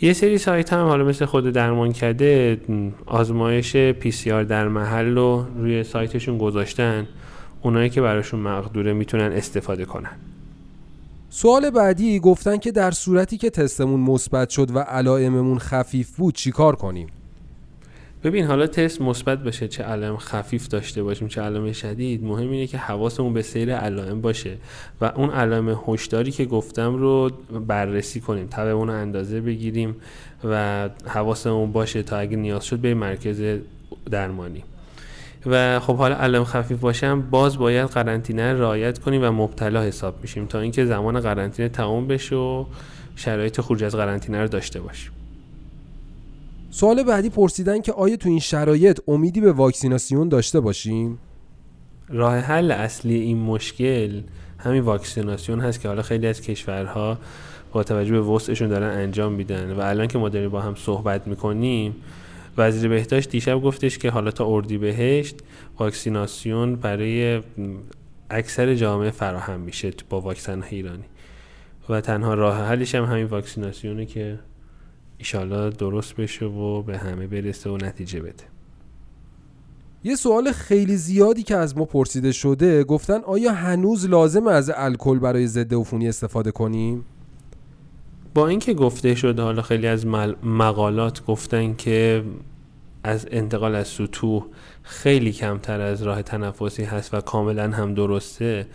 یه 0.00 0.12
سری 0.12 0.38
سایت 0.38 0.72
هم 0.72 0.86
حالا 0.86 1.04
مثل 1.04 1.24
خود 1.24 1.52
درمان 1.52 1.92
کرده 1.92 2.60
آزمایش 3.06 3.76
پی 3.76 4.10
سی 4.10 4.32
آر 4.32 4.42
در 4.42 4.68
محل 4.68 5.14
رو 5.14 5.46
روی 5.58 5.84
سایتشون 5.84 6.38
گذاشتن. 6.38 7.08
اونایی 7.62 7.90
که 7.90 8.00
براشون 8.00 8.40
مقدوره 8.40 8.92
می‌تونن 8.92 9.32
استفاده 9.32 9.84
کنن. 9.84 10.12
سوال 11.30 11.70
بعدی 11.70 12.20
گفتن 12.20 12.56
که 12.56 12.72
در 12.72 12.90
صورتی 12.90 13.36
که 13.36 13.50
تستمون 13.50 14.00
مثبت 14.00 14.50
شد 14.50 14.76
و 14.76 14.78
علائممون 14.78 15.58
خفیف 15.58 16.16
بود 16.16 16.34
چیکار 16.34 16.76
کنیم؟ 16.76 17.06
ببین 18.26 18.44
حالا 18.44 18.66
تست 18.66 19.00
مثبت 19.00 19.44
باشه 19.44 19.68
چه 19.68 19.82
علائم 19.82 20.16
خفیف 20.16 20.68
داشته 20.68 21.02
باشیم 21.02 21.28
چه 21.28 21.40
علائم 21.40 21.72
شدید 21.72 22.24
مهم 22.24 22.50
اینه 22.50 22.66
که 22.66 22.78
حواسمون 22.78 23.34
به 23.34 23.42
سیر 23.42 23.74
علائم 23.74 24.20
باشه 24.20 24.56
و 25.00 25.12
اون 25.16 25.30
علائم 25.30 25.80
هشداری 25.86 26.30
که 26.30 26.44
گفتم 26.44 26.94
رو 26.96 27.30
بررسی 27.66 28.20
کنیم 28.20 28.46
تبع 28.46 28.68
اون 28.68 28.90
اندازه 28.90 29.40
بگیریم 29.40 29.96
و 30.44 30.88
حواسمون 31.06 31.72
باشه 31.72 32.02
تا 32.02 32.18
اگه 32.18 32.36
نیاز 32.36 32.64
شد 32.64 32.78
به 32.78 32.94
مرکز 32.94 33.58
درمانی. 34.10 34.62
و 35.46 35.80
خب 35.80 35.96
حالا 35.96 36.16
علائم 36.16 36.44
خفیف 36.44 36.80
باشم 36.80 37.20
باز 37.20 37.58
باید 37.58 37.86
قرنطینه 37.86 38.52
رعایت 38.52 38.98
کنیم 38.98 39.22
و 39.22 39.30
مبتلا 39.30 39.82
حساب 39.82 40.14
میشیم 40.22 40.46
تا 40.46 40.60
اینکه 40.60 40.84
زمان 40.84 41.20
قرنطینه 41.20 41.68
تمام 41.68 42.06
بشه 42.06 42.36
و 42.36 42.64
شرایط 43.16 43.60
خروج 43.60 43.84
از 43.84 43.94
قرنطینه 43.94 44.42
رو 44.42 44.48
داشته 44.48 44.80
باشیم. 44.80 45.12
سوال 46.70 47.02
بعدی 47.02 47.30
پرسیدن 47.30 47.80
که 47.80 47.92
آیا 47.92 48.16
تو 48.16 48.28
این 48.28 48.38
شرایط 48.38 49.00
امیدی 49.08 49.40
به 49.40 49.52
واکسیناسیون 49.52 50.28
داشته 50.28 50.60
باشیم؟ 50.60 51.18
راه 52.08 52.38
حل 52.38 52.70
اصلی 52.70 53.14
این 53.14 53.38
مشکل 53.38 54.22
همین 54.58 54.82
واکسیناسیون 54.82 55.60
هست 55.60 55.80
که 55.80 55.88
حالا 55.88 56.02
خیلی 56.02 56.26
از 56.26 56.40
کشورها 56.40 57.18
با 57.72 57.82
توجه 57.82 58.12
به 58.12 58.20
وسعشون 58.20 58.68
دارن 58.68 58.98
انجام 58.98 59.32
میدن 59.32 59.72
و 59.72 59.80
الان 59.80 60.06
که 60.06 60.18
ما 60.18 60.28
داریم 60.28 60.50
با 60.50 60.60
هم 60.60 60.74
صحبت 60.74 61.26
می‌کنیم 61.26 61.94
وزیر 62.58 62.88
بهداشت 62.88 63.30
دیشب 63.30 63.62
گفتش 63.62 63.98
که 63.98 64.10
حالا 64.10 64.30
تا 64.30 64.46
اردی 64.46 64.78
بهشت 64.78 65.36
واکسیناسیون 65.78 66.76
برای 66.76 67.42
اکثر 68.30 68.74
جامعه 68.74 69.10
فراهم 69.10 69.60
میشه 69.60 69.90
با 70.10 70.20
واکسن 70.20 70.62
ایرانی 70.70 71.04
و 71.88 72.00
تنها 72.00 72.34
راه 72.34 72.56
حلش 72.56 72.94
هم 72.94 73.04
همین 73.04 73.24
واکسیناسیونه 73.24 74.06
که 74.06 74.38
ایشالا 75.18 75.70
درست 75.70 76.16
بشه 76.16 76.44
و 76.44 76.82
به 76.82 76.98
همه 76.98 77.26
برسه 77.26 77.70
و 77.70 77.76
نتیجه 77.76 78.20
بده 78.20 78.44
یه 80.04 80.16
سوال 80.16 80.52
خیلی 80.52 80.96
زیادی 80.96 81.42
که 81.42 81.56
از 81.56 81.78
ما 81.78 81.84
پرسیده 81.84 82.32
شده 82.32 82.84
گفتن 82.84 83.20
آیا 83.20 83.52
هنوز 83.52 84.06
لازم 84.06 84.46
از 84.46 84.70
الکل 84.74 85.18
برای 85.18 85.46
ضد 85.46 85.74
عفونی 85.74 86.08
استفاده 86.08 86.50
کنیم؟ 86.50 87.04
با 88.34 88.48
اینکه 88.48 88.74
گفته 88.74 89.14
شده 89.14 89.42
حالا 89.42 89.62
خیلی 89.62 89.86
از 89.86 90.06
مقالات 90.42 91.24
گفتن 91.24 91.74
که 91.74 92.24
از 93.04 93.26
انتقال 93.30 93.74
از 93.74 93.88
سطوح 93.88 94.46
خیلی 94.82 95.32
کمتر 95.32 95.80
از 95.80 96.02
راه 96.02 96.22
تنفسی 96.22 96.84
هست 96.84 97.14
و 97.14 97.20
کاملا 97.20 97.70
هم 97.70 97.94
درسته 97.94 98.66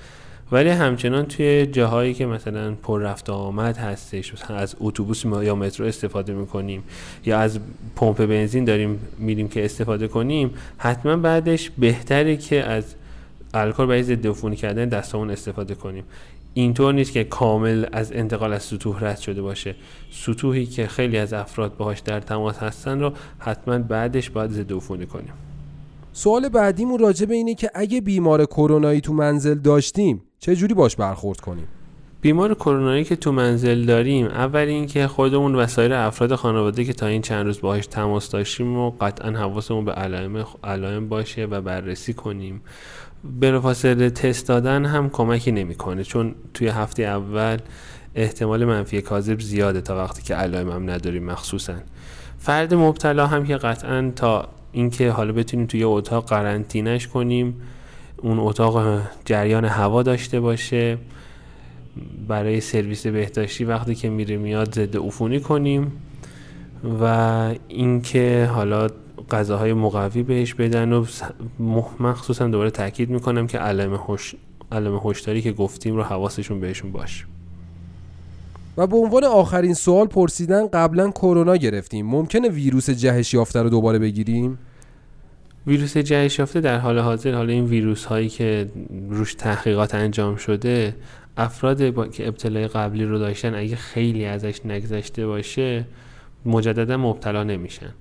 ولی 0.51 0.70
همچنان 0.70 1.25
توی 1.25 1.65
جاهایی 1.65 2.13
که 2.13 2.25
مثلا 2.25 2.72
پر 2.72 3.01
رفت 3.01 3.29
آمد 3.29 3.77
هستش 3.77 4.34
مثلا 4.34 4.58
از 4.58 4.75
اتوبوس 4.79 5.25
یا 5.25 5.55
مترو 5.55 5.86
استفاده 5.86 6.34
می‌کنیم 6.34 6.84
یا 7.25 7.39
از 7.39 7.60
پمپ 7.96 8.25
بنزین 8.25 8.65
داریم 8.65 9.00
میریم 9.20 9.48
که 9.48 9.65
استفاده 9.65 10.08
کنیم 10.08 10.51
حتما 10.77 11.15
بعدش 11.15 11.70
بهتره 11.77 12.38
که 12.38 12.63
از 12.63 12.96
الکل 13.53 13.86
برای 13.86 14.03
ضد 14.03 14.27
عفونی 14.27 14.55
کردن 14.55 14.89
دستامون 14.89 15.31
استفاده 15.31 15.75
کنیم. 15.75 16.03
اینطور 16.53 16.93
نیست 16.93 17.12
که 17.12 17.24
کامل 17.24 17.86
از 17.91 18.12
انتقال 18.12 18.53
از 18.53 18.63
سطوح 18.63 19.03
رد 19.03 19.17
شده 19.17 19.41
باشه. 19.41 19.75
سطوحی 20.12 20.65
که 20.65 20.88
خیلی 20.88 21.17
از 21.17 21.34
افراد 21.34 21.77
باهاش 21.77 22.00
در 22.00 22.20
تماس 22.20 22.58
هستن 22.58 23.00
رو 23.00 23.13
حتما 23.39 23.77
بعدش 23.79 24.29
باید 24.29 24.51
ضد 24.51 24.74
عفونی 24.74 25.05
کنیم. 25.05 25.34
سوال 26.13 26.50
بعدیمون 26.50 27.00
راجع 27.00 27.25
به 27.25 27.36
اینه 27.36 27.56
که 27.56 27.72
اگه 27.74 28.01
بیمار 28.01 28.46
کرونایی 28.46 29.01
تو 29.01 29.13
منزل 29.13 29.56
داشتیم 29.56 30.22
چه 30.39 30.56
جوری 30.56 30.74
باش 30.74 30.96
برخورد 30.96 31.39
کنیم؟ 31.39 31.68
بیمار 32.22 32.53
کرونایی 32.53 33.03
که 33.03 33.15
تو 33.15 33.32
منزل 33.32 33.86
داریم 33.86 34.25
اول 34.25 34.60
اینکه 34.60 35.08
خودمون 35.08 35.56
و 35.56 35.68
سایر 35.68 35.94
افراد 35.94 36.36
خانواده 36.36 36.86
که 36.86 36.94
تا 36.94 37.06
این 37.06 37.22
چند 37.22 37.46
روز 37.46 37.62
باهاش 37.62 37.88
تماس 37.88 38.30
داشتیم 38.30 38.77
و 38.77 38.91
قطعا 39.01 39.32
حواسمون 39.32 39.86
به 39.86 39.91
علائم 39.91 40.46
علائم 40.63 41.10
باشه 41.10 41.46
و 41.46 41.62
بررسی 41.62 42.13
کنیم. 42.13 42.62
بلافاصله 43.39 44.10
تست 44.10 44.48
دادن 44.48 44.86
هم 44.86 45.10
کمکی 45.10 45.51
نمی‌کنه 45.51 46.03
چون 46.03 46.36
توی 46.53 46.68
هفته 46.68 47.03
اول 47.03 47.58
احتمال 48.15 48.65
منفی 48.65 49.01
کاذب 49.01 49.39
زیاده 49.39 49.82
تا 49.82 49.98
وقتی 49.98 50.22
که 50.22 50.36
علائم 50.36 50.70
هم 50.70 50.89
نداریم 50.89 51.24
مخصوصا. 51.24 51.74
فرد 52.39 52.74
مبتلا 52.74 53.27
هم 53.27 53.46
که 53.46 53.58
قطعا 53.58 54.12
تا 54.15 54.50
اینکه 54.72 55.12
حالا 55.12 55.34
بتونیم 55.34 55.66
توی 55.66 55.84
اتاق 55.84 56.25
قرنطینش 56.25 57.08
کنیم 57.08 57.62
اون 58.18 58.40
اتاق 58.40 59.01
جریان 59.25 59.66
هوا 59.66 60.04
داشته 60.04 60.40
باشه. 60.40 60.98
برای 62.28 62.62
سرویس 62.62 63.08
بهداشتی 63.08 63.63
وقتی 63.63 63.96
که 63.96 64.10
میره 64.10 64.38
میاد 64.38 64.75
ضد 64.75 64.98
عفونی 64.98 65.40
کنیم 65.40 65.92
و 67.01 67.54
اینکه 67.68 68.50
حالا 68.54 68.88
غذاهای 69.32 69.74
مقوی 69.74 70.24
بهش 70.24 70.54
بدن 70.54 70.94
و 70.94 71.06
مخصوصا 72.00 72.48
دوباره 72.48 72.70
تاکید 72.70 73.10
می‌کنم 73.10 73.48
که 73.48 73.58
علائم 73.58 73.94
هوش 73.94 74.36
علائم 74.72 75.01
هشداری 75.04 75.42
که 75.42 75.51
گفتیم 75.51 75.96
رو 75.96 76.04
حواسشون 76.04 76.60
بهشون 76.60 76.92
باشه 76.92 77.25
و 78.78 78.88
به 78.88 78.98
عنوان 78.98 79.24
آخرین 79.24 79.74
سوال 79.74 80.08
پرسیدن 80.08 80.68
قبلا 80.68 81.12
کرونا 81.12 81.56
گرفتیم. 81.56 82.06
ممکنه 82.06 82.50
ویروس 82.50 82.90
جهش 82.90 83.34
یافته 83.34 83.62
رو 83.62 83.70
دوباره 83.70 84.00
بگیریم؟ 84.00 84.60
ویروس 85.68 85.98
جهش 85.98 86.40
یافته 86.40 86.62
در 86.62 86.78
حال 86.78 87.00
حاضر 87.00 87.34
حالا 87.34 87.54
این 87.54 87.66
ویروس 87.66 88.06
هایی 88.06 88.30
که 88.30 88.70
روش 89.10 89.34
تحقیقات 89.34 89.96
انجام 89.96 90.36
شده 90.36 90.96
افراد 91.38 91.90
با 91.90 92.08
که 92.08 92.28
ابتلای 92.28 92.68
قبلی 92.68 93.06
رو 93.06 93.20
داشتن 93.20 93.56
اگه 93.56 93.75
خیلی 93.75 94.25
ازش 94.25 94.66
نگذشته 94.66 95.28
باشه 95.28 95.86
مجددا 96.46 96.98
مبتلا 96.98 97.44
نمیشن. 97.44 97.94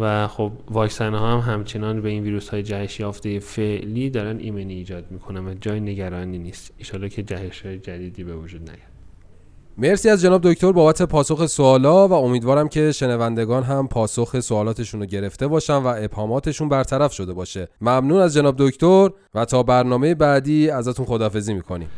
و 0.00 0.28
خب 0.28 0.52
واکسن 0.70 1.14
ها 1.14 1.40
هم 1.40 1.52
همچنان 1.52 2.00
به 2.00 2.08
این 2.08 2.22
ویروس 2.22 2.48
های 2.48 2.62
جهش 2.62 3.00
یافته 3.00 3.38
فعلی 3.38 4.10
دارن 4.10 4.38
ایمنی 4.38 4.74
ایجاد 4.74 5.04
می‌کنن 5.10 5.48
و 5.48 5.54
جای 5.60 5.80
نگرانی 5.80 6.38
نیست. 6.38 6.72
ایشالا 6.78 7.08
که 7.08 7.22
جهش 7.22 7.60
های 7.60 7.78
جدیدی 7.78 8.24
به 8.24 8.36
وجود 8.36 8.62
نیاد. 8.62 8.93
مرسی 9.78 10.08
از 10.08 10.22
جناب 10.22 10.52
دکتر 10.52 10.72
بابت 10.72 11.02
پاسخ 11.02 11.46
سوالا 11.46 12.08
و 12.08 12.12
امیدوارم 12.12 12.68
که 12.68 12.92
شنوندگان 12.92 13.62
هم 13.62 13.88
پاسخ 13.88 14.40
سوالاتشون 14.40 15.00
رو 15.00 15.06
گرفته 15.06 15.46
باشن 15.46 15.76
و 15.76 15.86
ابهاماتشون 15.86 16.68
برطرف 16.68 17.12
شده 17.12 17.32
باشه. 17.32 17.68
ممنون 17.80 18.20
از 18.20 18.34
جناب 18.34 18.54
دکتر 18.58 19.10
و 19.34 19.44
تا 19.44 19.62
برنامه 19.62 20.14
بعدی 20.14 20.70
ازتون 20.70 21.06
خدافزی 21.06 21.54
می‌کنیم. 21.54 21.88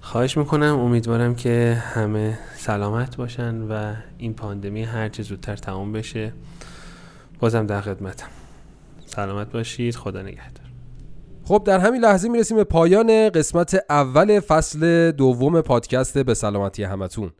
خواهش 0.00 0.36
می‌کنم. 0.36 0.78
امیدوارم 0.78 1.34
که 1.34 1.82
همه 1.94 2.38
سلامت 2.56 3.16
باشن 3.16 3.62
و 3.62 3.94
این 4.18 4.34
پاندمی 4.34 4.82
هرچه 4.82 5.22
زودتر 5.22 5.56
تمام 5.56 5.92
بشه. 5.92 6.32
بازم 7.40 7.66
در 7.66 7.80
خدمتم. 7.80 8.28
سلامت 9.06 9.52
باشید. 9.52 9.96
خدا 9.96 10.22
نگهدار. 10.22 10.63
خب 11.44 11.62
در 11.66 11.78
همین 11.78 12.00
لحظه 12.00 12.28
می‌رسیم 12.28 12.56
به 12.56 12.64
پایان 12.64 13.30
قسمت 13.30 13.84
اول 13.90 14.40
فصل 14.40 15.10
دوم 15.10 15.60
پادکست 15.60 16.18
به 16.18 16.34
سلامتی 16.34 16.84
همتون. 16.84 17.32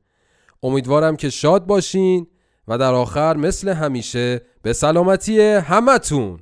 امیدوارم 0.63 1.17
که 1.17 1.31
شاد 1.31 1.67
باشین 1.67 2.27
و 2.69 2.79
در 2.79 2.95
آخر 2.95 3.37
مثل 3.37 3.69
همیشه 3.69 4.41
به 4.63 4.73
سلامتی 4.73 5.41
همتون. 5.41 6.41